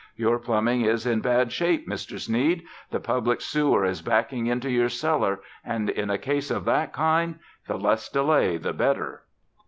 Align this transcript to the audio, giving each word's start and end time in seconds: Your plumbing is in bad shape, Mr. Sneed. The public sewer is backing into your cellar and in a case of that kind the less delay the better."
Your 0.15 0.39
plumbing 0.39 0.81
is 0.81 1.05
in 1.05 1.19
bad 1.21 1.51
shape, 1.51 1.87
Mr. 1.87 2.19
Sneed. 2.19 2.63
The 2.89 2.99
public 2.99 3.39
sewer 3.39 3.85
is 3.85 4.01
backing 4.01 4.47
into 4.47 4.67
your 4.71 4.89
cellar 4.89 5.41
and 5.63 5.91
in 5.91 6.09
a 6.09 6.17
case 6.17 6.49
of 6.49 6.65
that 6.65 6.91
kind 6.91 7.37
the 7.67 7.77
less 7.77 8.09
delay 8.09 8.57
the 8.57 8.73
better." 8.73 9.25